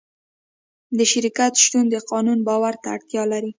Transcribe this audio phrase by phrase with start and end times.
[0.97, 3.49] د شرکت شتون د قانون باور ته اړتیا لري.